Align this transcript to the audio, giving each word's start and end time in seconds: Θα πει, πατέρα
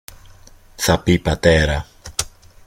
Θα 0.75 0.99
πει, 0.99 1.19
πατέρα 1.19 1.85